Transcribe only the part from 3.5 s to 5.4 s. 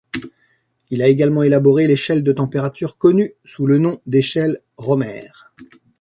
le nom d'échelle Rømer.